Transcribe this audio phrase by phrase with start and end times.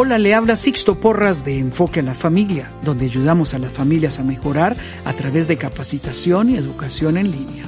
[0.00, 4.20] Hola, le habla Sixto Porras de Enfoque a la Familia, donde ayudamos a las familias
[4.20, 7.64] a mejorar a través de capacitación y educación en línea.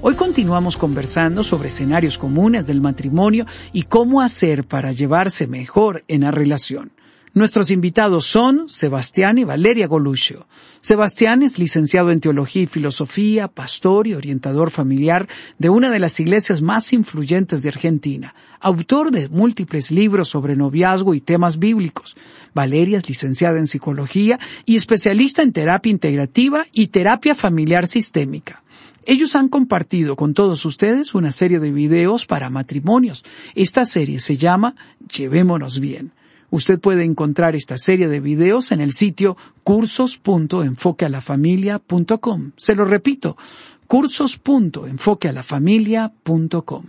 [0.00, 6.20] Hoy continuamos conversando sobre escenarios comunes del matrimonio y cómo hacer para llevarse mejor en
[6.20, 6.92] la relación.
[7.34, 10.46] Nuestros invitados son Sebastián y Valeria Goluccio.
[10.82, 16.20] Sebastián es licenciado en Teología y Filosofía, pastor y orientador familiar de una de las
[16.20, 22.18] iglesias más influyentes de Argentina, autor de múltiples libros sobre noviazgo y temas bíblicos.
[22.52, 28.62] Valeria es licenciada en Psicología y especialista en terapia integrativa y terapia familiar sistémica.
[29.06, 33.24] Ellos han compartido con todos ustedes una serie de videos para matrimonios.
[33.54, 34.76] Esta serie se llama
[35.08, 36.12] Llevémonos bien.
[36.52, 42.50] Usted puede encontrar esta serie de videos en el sitio cursos.enfoquealafamilia.com.
[42.58, 43.38] Se lo repito,
[43.86, 46.84] cursos.enfoquealafamilia.com.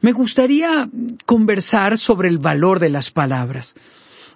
[0.00, 0.88] Me gustaría
[1.26, 3.74] conversar sobre el valor de las palabras.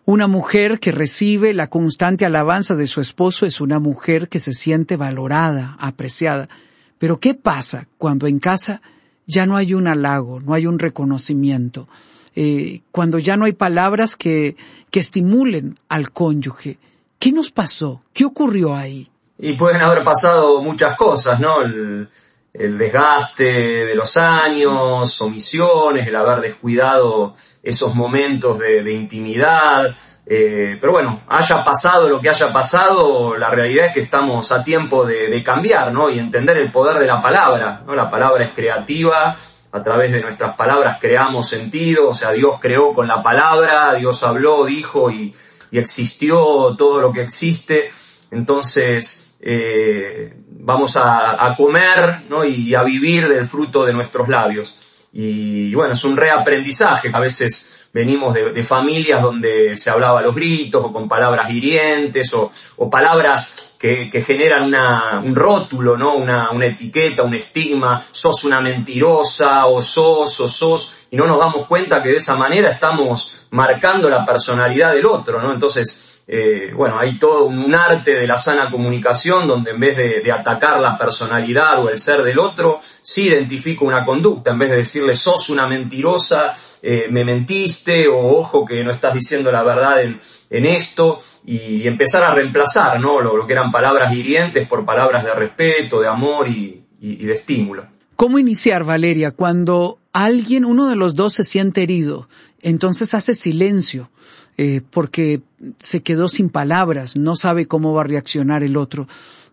[0.05, 4.53] Una mujer que recibe la constante alabanza de su esposo es una mujer que se
[4.53, 6.51] siente valorada, apreciada.
[6.99, 8.83] Pero ¿qué pasa cuando en casa
[9.27, 11.89] ya no hay un halago, no hay un reconocimiento?
[12.37, 14.57] Eh, cuando ya no hay palabras que,
[14.91, 16.79] que estimulen al cónyuge.
[17.19, 18.03] ¿Qué nos pasó?
[18.13, 19.11] ¿Qué ocurrió ahí?
[19.39, 21.63] Y pueden haber pasado muchas cosas, ¿no?
[21.63, 22.09] El,
[22.53, 29.95] desgaste de los años, omisiones, el haber descuidado esos momentos de, de intimidad.
[30.27, 34.63] Eh, pero bueno, haya pasado lo que haya pasado, la realidad es que estamos a
[34.65, 36.11] tiempo de, de cambiar, ¿no?
[36.11, 37.95] Y entender el poder de la palabra, ¿no?
[37.95, 39.37] La palabra es creativa,
[39.73, 44.23] a través de nuestras palabras creamos sentido, o sea, Dios creó con la palabra, Dios
[44.23, 45.35] habló, dijo y,
[45.71, 47.91] existió todo lo que existe.
[48.31, 52.43] Entonces, eh, vamos a, comer ¿no?
[52.43, 54.75] y a vivir del fruto de nuestros labios.
[55.13, 57.11] Y, bueno, es un reaprendizaje.
[57.13, 62.33] A veces venimos de, familias donde se hablaba a los gritos o con palabras hirientes
[62.33, 62.49] o,
[62.89, 66.15] palabras que, generan una, un rótulo, ¿no?
[66.15, 71.41] Una, una, etiqueta, un estigma, sos una mentirosa, o sos, o sos, y no nos
[71.41, 75.53] damos cuenta que de esa manera estamos marcando la personalidad del otro, ¿no?
[75.53, 80.21] Entonces, eh, bueno, hay todo un arte de la sana comunicación donde en vez de,
[80.21, 84.71] de, atacar la personalidad o el ser del otro, sí identifico una conducta, en vez
[84.71, 89.63] de decirle sos una mentirosa, eh, me mentiste, o ojo que no estás diciendo la
[89.63, 93.21] verdad en, esto, y empezar a reemplazar ¿no?
[93.21, 97.87] lo, que eran palabras hirientes por palabras de respeto, de amor y, de estímulo.
[98.17, 102.29] ¿Cómo iniciar, Valeria, cuando alguien, uno de los dos se siente herido?
[102.61, 104.11] Entonces hace silencio,
[104.57, 105.43] eh, porque
[105.79, 109.07] se quedó sin palabras, no sabe cómo va a reaccionar el otro.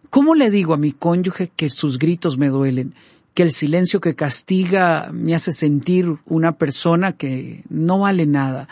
[0.10, 2.96] ¿Cómo le digo a mi cónyuge que sus gritos me duelen?
[3.36, 8.68] Que el silencio que castiga me hace sentir una persona que no vale nada.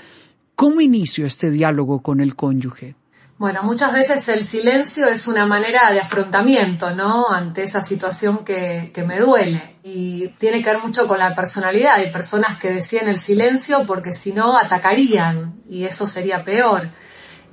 [0.56, 2.96] ¿Cómo inicio este diálogo con el cónyuge?
[3.38, 7.30] Bueno, muchas veces el silencio es una manera de afrontamiento, ¿no?
[7.30, 9.80] Ante esa situación que, que, me duele.
[9.84, 11.96] Y tiene que ver mucho con la personalidad.
[11.96, 16.90] Hay personas que decían el silencio porque si no atacarían y eso sería peor.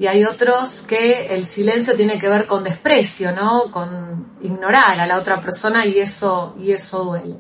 [0.01, 3.71] Y hay otros que el silencio tiene que ver con desprecio, ¿no?
[3.71, 7.37] Con ignorar a la otra persona y eso, y eso duele.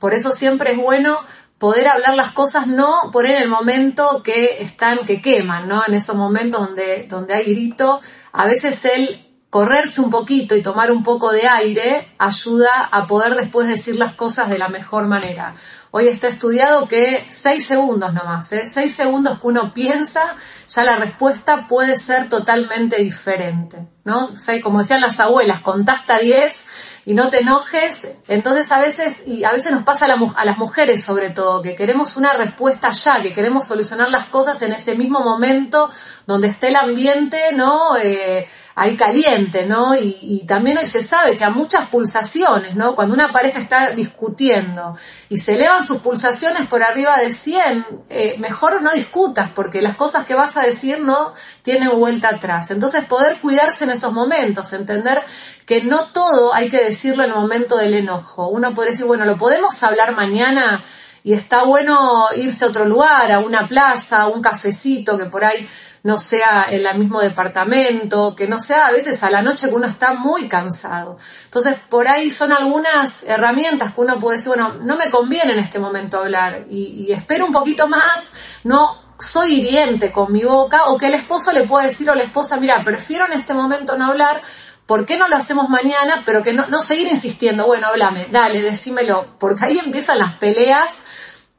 [0.00, 1.20] Por eso siempre es bueno
[1.56, 5.84] poder hablar las cosas no por en el momento que están, que queman, ¿no?
[5.86, 8.00] En esos momentos donde, donde hay grito,
[8.32, 13.36] a veces el correrse un poquito y tomar un poco de aire ayuda a poder
[13.36, 15.54] después decir las cosas de la mejor manera.
[15.96, 18.66] Hoy está estudiado que seis segundos nomás, ¿eh?
[18.66, 20.34] seis segundos que uno piensa,
[20.66, 24.28] ya la respuesta puede ser totalmente diferente, ¿no?
[24.64, 26.64] como decían las abuelas, contasta 10
[27.04, 28.08] y no te enojes.
[28.26, 32.16] Entonces a veces, y a veces nos pasa a, las mujeres sobre todo, que queremos
[32.16, 35.92] una respuesta ya, que queremos solucionar las cosas en ese mismo momento
[36.26, 37.96] donde esté el ambiente, ¿no?
[37.96, 39.94] Eh, ahí caliente, ¿no?
[39.94, 42.94] Y, también hoy se sabe que a muchas pulsaciones, ¿no?
[42.94, 44.96] Cuando una pareja está discutiendo
[45.28, 49.96] y se elevan sus pulsaciones por arriba de 100, eh, mejor no discutas porque las
[49.96, 51.32] cosas que vas a decir no
[51.62, 52.70] tienen vuelta atrás.
[52.70, 55.22] Entonces poder cuidarse en esos momentos, entender
[55.66, 58.48] que no todo hay que decirlo en el momento del enojo.
[58.48, 60.84] Uno puede decir, bueno, lo podemos hablar mañana
[61.22, 65.44] y está bueno irse a otro lugar, a una plaza, a un cafecito que por
[65.44, 65.66] ahí
[66.04, 69.74] no sea en el mismo departamento, que no sea a veces a la noche que
[69.74, 71.16] uno está muy cansado.
[71.44, 75.58] Entonces, por ahí son algunas herramientas que uno puede decir, bueno, no me conviene en
[75.58, 78.30] este momento hablar y, espero un poquito más,
[78.64, 82.24] no soy hiriente con mi boca, o que el esposo le puede decir o la
[82.24, 84.42] esposa, mira, prefiero en este momento no hablar,
[84.84, 86.22] ¿por qué no lo hacemos mañana?
[86.26, 91.00] Pero que no, no seguir insistiendo, bueno, háblame, dale, decímelo, porque ahí empiezan las peleas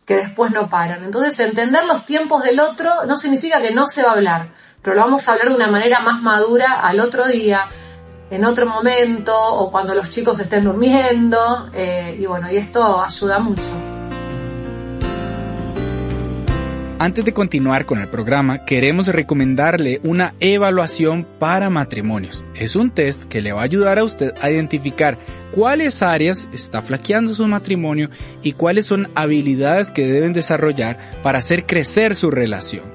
[0.06, 1.04] que después no paran.
[1.04, 4.50] Entonces, entender los tiempos del otro no significa que no se va a hablar,
[4.82, 7.68] pero lo vamos a hablar de una manera más madura al otro día,
[8.30, 13.40] en otro momento, o cuando los chicos estén durmiendo, eh, y bueno, y esto ayuda
[13.40, 13.95] mucho.
[16.98, 22.46] Antes de continuar con el programa, queremos recomendarle una evaluación para matrimonios.
[22.56, 25.18] Es un test que le va a ayudar a usted a identificar
[25.52, 28.10] cuáles áreas está flaqueando su matrimonio
[28.44, 32.95] y cuáles son habilidades que deben desarrollar para hacer crecer su relación.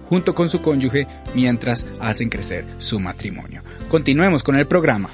[0.11, 3.63] junto con su cónyuge mientras hacen crecer su matrimonio.
[3.87, 5.09] Continuemos con el programa.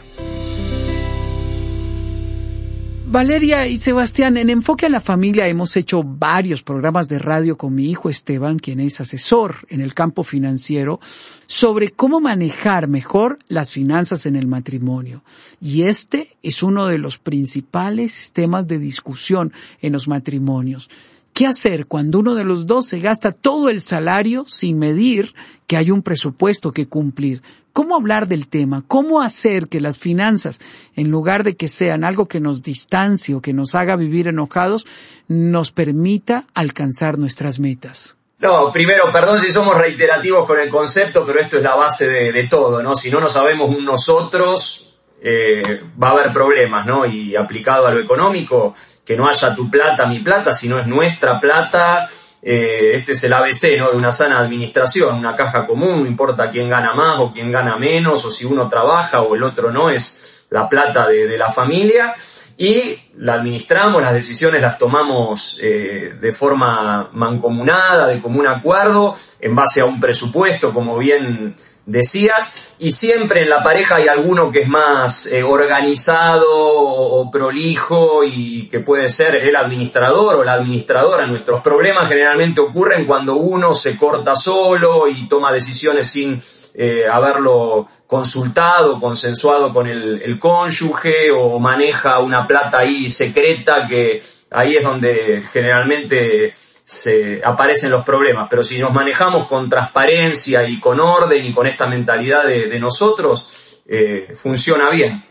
[3.05, 7.75] Valeria y Sebastián, en Enfoque a la Familia hemos hecho varios programas de radio con
[7.75, 10.99] mi hijo Esteban, quien es asesor en el campo financiero,
[11.45, 15.23] sobre cómo manejar mejor las finanzas en el matrimonio.
[15.61, 20.89] Y este es uno de los principales temas de discusión en los matrimonios.
[21.37, 25.35] ¿Qué hacer cuando uno de los dos se gasta todo el salario sin medir
[25.67, 27.43] que hay un presupuesto que cumplir?
[27.73, 28.83] ¿Cómo hablar del tema?
[28.87, 30.59] ¿Cómo hacer que las finanzas,
[30.95, 34.87] en lugar de que sean algo que nos distancie o que nos haga vivir enojados,
[35.27, 38.17] nos permita alcanzar nuestras metas?
[38.39, 42.47] No, primero, perdón si somos reiterativos con el concepto, pero esto es la base de,
[42.47, 42.95] todo, ¿no?
[42.95, 47.05] Si no nos sabemos nosotros, eh, va a haber problemas, ¿no?
[47.05, 48.73] Y aplicado a lo económico,
[49.07, 52.09] que no haya tu plata, mi plata, sino es nuestra plata.
[52.41, 53.91] Eh, este es el ABC ¿no?
[53.91, 57.77] de una sana administración, una caja común, no importa quién gana más o quién gana
[57.77, 62.13] menos, o si uno trabaja o el otro no, es la plata de, la familia.
[62.57, 69.53] Y la administramos, las decisiones las tomamos eh, de forma mancomunada, de común acuerdo, en
[69.53, 71.55] base a un presupuesto, como bien
[71.85, 78.23] decías, y siempre en la pareja hay alguno que es más eh, organizado o, prolijo
[78.23, 81.27] y que puede ser el administrador o la administradora.
[81.27, 86.41] Nuestros problemas generalmente ocurren cuando uno se corta solo y toma decisiones sin
[86.79, 94.75] eh, haberlo consultado, consensuado con el, cónyuge o maneja una plata ahí secreta que ahí
[94.75, 96.53] es donde generalmente
[96.83, 101.65] se aparecen los problemas, pero si nos manejamos con transparencia y con orden y con
[101.65, 105.25] esta mentalidad de, nosotros, eh, funciona bien.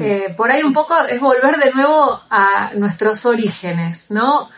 [0.00, 4.48] Eh, por ahí un poco es volver de nuevo a nuestros orígenes, ¿no?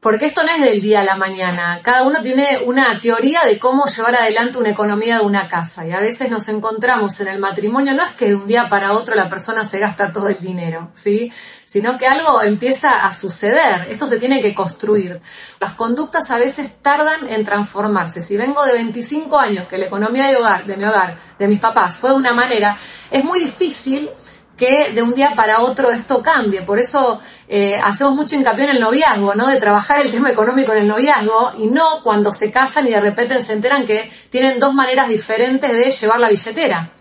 [0.00, 1.80] Porque esto no es del día a la mañana.
[1.82, 5.86] Cada uno tiene una teoría de cómo llevar adelante una economía de una casa.
[5.86, 8.92] Y a veces nos encontramos en el matrimonio, no es que de un día para
[8.92, 11.30] otro la persona se gasta todo el dinero, ¿sí?
[11.66, 13.88] Sino que algo empieza a suceder.
[13.90, 15.20] Esto se tiene que construir.
[15.60, 18.22] Las conductas a veces tardan en transformarse.
[18.22, 21.60] Si vengo de 25 años que la economía de hogar, de mi hogar, de mis
[21.60, 22.78] papás fue de una manera,
[23.10, 24.08] es muy difícil
[24.60, 26.60] que de un día para otro esto cambie.
[26.60, 29.46] Por eso eh, hacemos mucho hincapié en el noviazgo, ¿no?
[29.46, 33.00] De trabajar el tema económico en el noviazgo y no cuando se casan y de
[33.00, 36.92] repente se enteran que tienen dos maneras diferentes de llevar la billetera.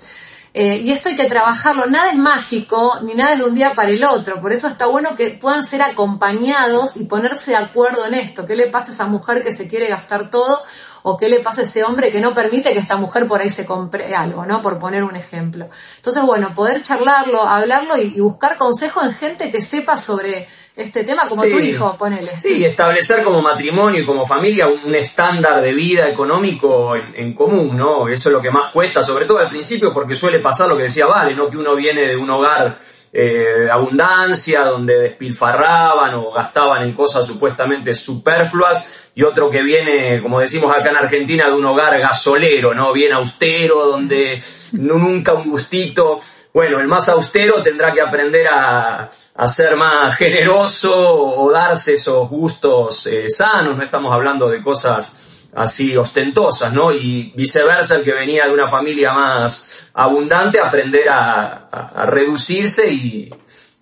[0.53, 3.75] Eh, y esto hay que trabajarlo, nada es mágico, ni nada es de un día
[3.75, 8.07] para el otro, por eso está bueno que puedan ser acompañados y ponerse de acuerdo
[8.07, 10.63] en esto, qué le pasa a esa mujer que se quiere gastar todo
[11.03, 13.49] o qué le pasa a ese hombre que no permite que esta mujer por ahí
[13.49, 14.61] se compre algo, ¿no?
[14.61, 15.67] Por poner un ejemplo.
[15.97, 21.27] Entonces, bueno, poder charlarlo, hablarlo y, buscar consejo en gente que sepa sobre este tema,
[21.27, 22.37] como tu hijo, ponele.
[22.37, 28.07] Sí, establecer como matrimonio y como familia un estándar de vida económico en, común, ¿no?
[28.07, 30.83] Eso es lo que más cuesta, sobre todo al principio, porque suele pasar lo que
[30.83, 31.49] decía Vale, ¿no?
[31.49, 32.77] Que uno viene de un hogar
[33.11, 40.39] eh, abundancia, donde despilfarraban o gastaban en cosas supuestamente superfluas, y otro que viene, como
[40.39, 42.93] decimos acá en Argentina, de un hogar gasolero, ¿no?
[42.93, 44.41] Bien austero, donde
[44.73, 46.21] nunca un gustito.
[46.53, 49.09] Bueno, el más austero tendrá que aprender a,
[49.45, 55.95] ser más generoso o darse esos gustos eh, sanos, no estamos hablando de cosas así
[55.97, 56.91] ostentosas, ¿no?
[56.91, 63.29] Y viceversa, el que venía de una familia más abundante, aprender a, reducirse y,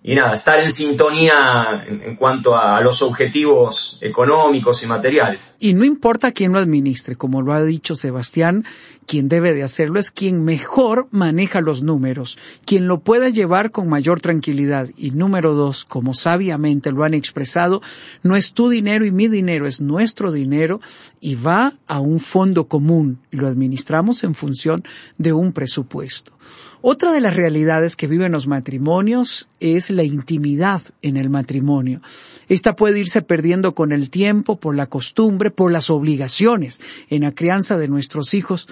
[0.00, 5.52] y, nada, estar en sintonía en, cuanto a los objetivos económicos y materiales.
[5.58, 8.64] Y no importa quién lo administre, como lo ha dicho Sebastián,
[9.06, 13.88] quien debe de hacerlo es quien mejor maneja los números, quien lo puede llevar con
[13.88, 14.88] mayor tranquilidad.
[14.96, 17.82] Y número dos, como sabiamente lo han expresado,
[18.22, 20.80] no es tu dinero y mi dinero, es nuestro dinero
[21.20, 24.84] y va a un fondo común y lo administramos en función
[25.16, 26.32] de un presupuesto.
[26.80, 32.00] Otra de las realidades que viven los matrimonios es la intimidad en el matrimonio.
[32.48, 36.80] Esta puede irse perdiendo con el tiempo, por la costumbre, por las obligaciones
[37.10, 38.68] en la crianza de nuestros hijos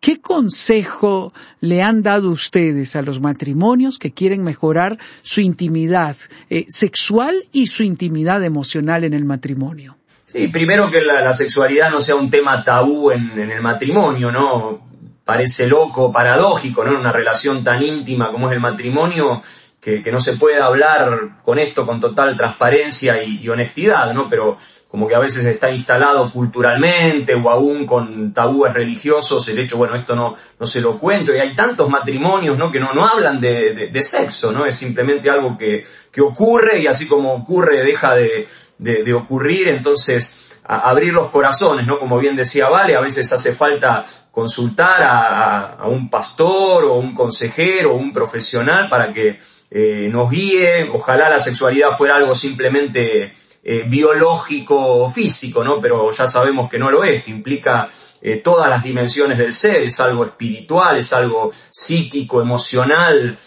[0.00, 6.16] ¿Qué consejo le han dado ustedes a los matrimonios que quieren mejorar su intimidad
[6.48, 9.98] eh, sexual y su intimidad emocional en el matrimonio?
[10.24, 14.89] Sí, primero que la, sexualidad no sea un tema tabú en, en, el matrimonio, ¿no?
[15.30, 16.90] Parece loco, paradójico, ¿no?
[16.90, 19.40] En una relación tan íntima como es el matrimonio,
[19.80, 24.28] que, no se puede hablar con esto con total transparencia y, honestidad, ¿no?
[24.28, 24.56] Pero
[24.88, 29.94] como que a veces está instalado culturalmente o aún con tabúes religiosos el hecho, bueno,
[29.94, 31.32] esto no, no se lo cuento.
[31.32, 32.72] Y hay tantos matrimonios, ¿no?
[32.72, 34.66] Que no, no hablan de, de, sexo, ¿no?
[34.66, 39.68] Es simplemente algo que, que, ocurre y así como ocurre deja de, de ocurrir.
[39.68, 41.98] Entonces, abrir los corazones, ¿no?
[41.98, 47.14] Como bien decía Vale, a veces hace falta consultar a, a un pastor o un
[47.14, 49.38] consejero o un profesional para que
[49.70, 55.80] eh, nos guíe, ojalá la sexualidad fuera algo simplemente eh, biológico o físico, ¿no?
[55.80, 57.88] Pero ya sabemos que no lo es, que implica
[58.20, 63.38] eh, todas las dimensiones del ser, es algo espiritual, es algo psíquico, emocional,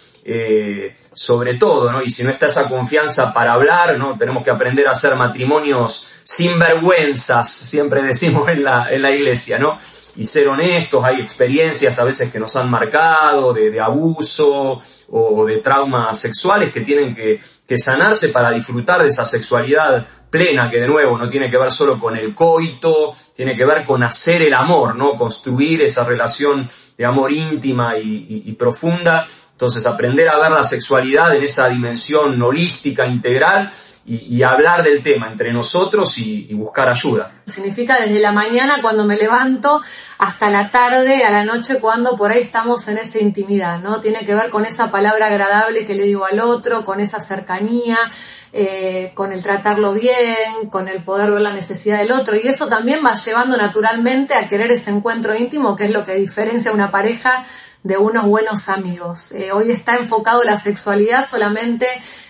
[1.11, 2.01] sobre todo, ¿no?
[2.01, 4.17] Y si no está esa confianza para hablar, ¿no?
[4.17, 9.59] Tenemos que aprender a hacer matrimonios sin vergüenzas, siempre decimos en la, en la iglesia,
[9.59, 9.77] ¿no?
[10.15, 15.57] y ser honestos, hay experiencias a veces que nos han marcado de, abuso o de
[15.57, 17.39] traumas sexuales que tienen que,
[17.75, 21.99] sanarse para disfrutar de esa sexualidad plena, que de nuevo no tiene que ver solo
[21.99, 25.17] con el coito, tiene que ver con hacer el amor, ¿no?
[25.17, 29.27] Construir esa relación de amor íntima y profunda.
[29.63, 33.71] Entonces aprender a ver la sexualidad en esa dimensión holística, integral,
[34.05, 37.31] y, hablar del tema entre nosotros y, buscar ayuda.
[37.45, 39.81] Significa desde la mañana cuando me levanto
[40.17, 44.01] hasta la tarde, a la noche cuando por ahí estamos en esa intimidad, ¿no?
[44.01, 47.97] Tiene que ver con esa palabra agradable que le digo al otro, con esa cercanía,
[48.51, 52.35] eh, con el tratarlo bien, con el poder ver la necesidad del otro.
[52.35, 56.15] Y eso también va llevando naturalmente a querer ese encuentro íntimo, que es lo que
[56.15, 57.45] diferencia a una pareja
[57.83, 59.31] de unos buenos amigos.
[59.33, 61.85] Eh, hoy está enfocado la sexualidad solamente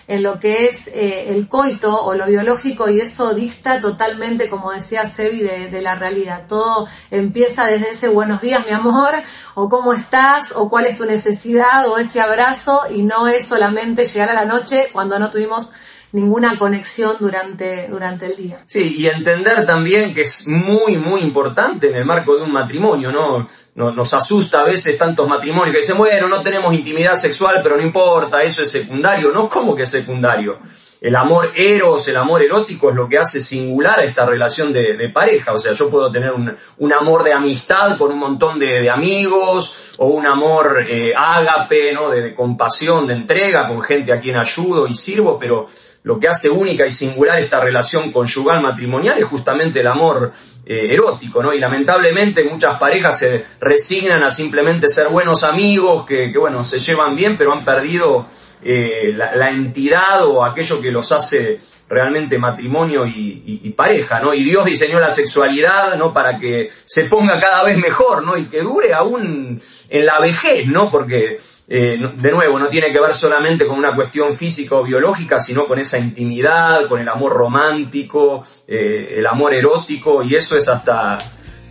[0.06, 4.72] en lo que es eh, el coito o lo biológico y eso dista totalmente, como
[4.72, 6.44] decía Sebi, de, de, la realidad.
[6.48, 9.10] Todo empieza desde ese buenos días, mi amor,
[9.54, 14.06] o cómo estás, o cuál es tu necesidad, o ese abrazo, y no es solamente
[14.06, 15.70] llegar a la noche cuando no tuvimos
[16.14, 18.58] ninguna conexión durante, durante el día.
[18.66, 23.10] Sí, y entender también que es muy, muy importante en el marco de un matrimonio,
[23.10, 23.48] ¿no?
[23.74, 27.82] Nos, asusta a veces tantos matrimonios que dicen, bueno, no tenemos intimidad sexual, pero no
[27.82, 29.32] importa, eso es secundario.
[29.32, 30.60] No, ¿cómo que es secundario?
[31.00, 35.10] El amor eros, el amor erótico es lo que hace singular a esta relación de,
[35.12, 35.52] pareja.
[35.52, 40.06] O sea, yo puedo tener un, amor de amistad con un montón de, amigos, o
[40.06, 42.08] un amor eh, ágape, ¿no?
[42.08, 45.66] De compasión, de entrega, con gente a quien ayudo y sirvo, pero
[46.04, 50.32] lo que hace única y singular esta relación conyugal matrimonial es justamente el amor
[50.66, 51.52] eh, erótico, ¿no?
[51.54, 57.16] Y lamentablemente muchas parejas se resignan a simplemente ser buenos amigos, que, bueno, se llevan
[57.16, 58.26] bien, pero han perdido
[58.62, 64.32] eh, la, entidad o aquello que los hace realmente matrimonio y, pareja, ¿no?
[64.34, 66.12] Y Dios diseñó la sexualidad, ¿no?
[66.12, 68.36] Para que se ponga cada vez mejor, ¿no?
[68.36, 70.90] Y que dure aún en la vejez, ¿no?
[70.90, 71.38] Porque,
[71.68, 75.66] eh, de nuevo, no tiene que ver solamente con una cuestión física o biológica, sino
[75.66, 81.18] con esa intimidad, con el amor romántico, eh, el amor erótico, y eso es hasta,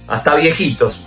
[0.08, 1.06] hasta viejitos.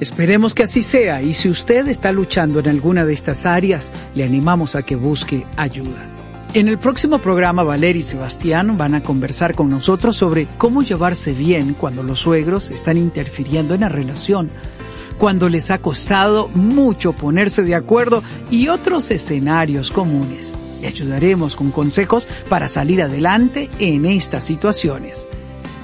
[0.00, 4.24] Esperemos que así sea y si usted está luchando en alguna de estas áreas, le
[4.24, 6.15] animamos a que busque ayuda.
[6.56, 11.32] En el próximo programa, Valeria y Sebastián van a conversar con nosotros sobre cómo llevarse
[11.34, 14.48] bien cuando los suegros están interfiriendo en la relación,
[15.18, 20.54] cuando les ha costado mucho ponerse de acuerdo y otros escenarios comunes.
[20.80, 25.28] Le ayudaremos con consejos para salir adelante en estas situaciones.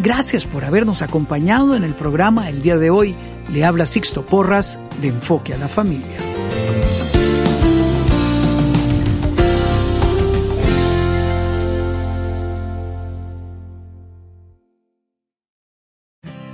[0.01, 3.15] Gracias por habernos acompañado en el programa el día de hoy.
[3.51, 6.22] Le habla Sixto Porras de Enfoque a la Familia.